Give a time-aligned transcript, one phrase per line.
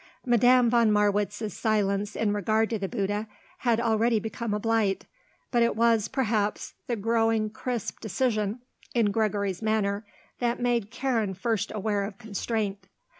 [0.25, 3.27] Madame von Marwitz's silence in regard to the Bouddha
[3.59, 5.05] had already become a blight,
[5.51, 8.61] but it was, perhaps, the growing crisp decision
[8.95, 10.03] in Gregory's manner
[10.39, 12.87] that made Karen first aware of constraint.